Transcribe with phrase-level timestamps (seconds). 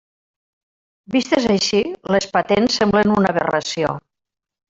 [1.15, 1.83] Vistes així,
[2.15, 3.95] les patents semblen una aberració.